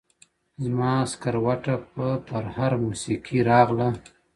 [0.63, 3.89] زما سکروټه په پرهر موسیقي راغله